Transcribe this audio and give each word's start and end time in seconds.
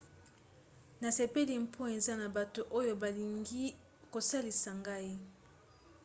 nasepeli 1.01 1.53
mpo 1.65 1.81
eza 1.95 2.13
na 2.21 2.27
bato 2.35 2.61
oyo 2.79 2.93
balingi 3.01 3.63
kosalisa 4.11 4.69
ngai 4.79 5.13